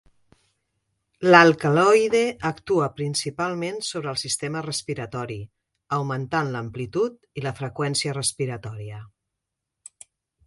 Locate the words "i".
7.43-7.47